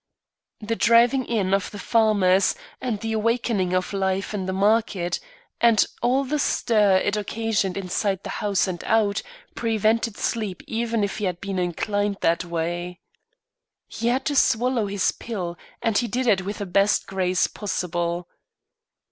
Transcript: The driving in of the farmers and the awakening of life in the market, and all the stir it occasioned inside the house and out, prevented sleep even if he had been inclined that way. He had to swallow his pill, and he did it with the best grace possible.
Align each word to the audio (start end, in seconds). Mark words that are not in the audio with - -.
The 0.61 0.75
driving 0.75 1.25
in 1.25 1.53
of 1.53 1.69
the 1.69 1.77
farmers 1.77 2.55
and 2.81 2.99
the 2.99 3.13
awakening 3.13 3.73
of 3.75 3.93
life 3.93 4.33
in 4.33 4.47
the 4.47 4.51
market, 4.51 5.19
and 5.59 5.85
all 6.01 6.23
the 6.23 6.39
stir 6.39 6.95
it 6.97 7.15
occasioned 7.15 7.77
inside 7.77 8.23
the 8.23 8.31
house 8.41 8.67
and 8.67 8.83
out, 8.85 9.21
prevented 9.53 10.17
sleep 10.17 10.63
even 10.65 11.03
if 11.03 11.17
he 11.19 11.25
had 11.25 11.39
been 11.39 11.59
inclined 11.59 12.17
that 12.21 12.43
way. 12.43 12.99
He 13.87 14.07
had 14.07 14.25
to 14.25 14.35
swallow 14.35 14.87
his 14.87 15.11
pill, 15.11 15.55
and 15.83 15.95
he 15.95 16.07
did 16.07 16.25
it 16.25 16.41
with 16.45 16.57
the 16.57 16.65
best 16.65 17.05
grace 17.05 17.45
possible. 17.45 18.27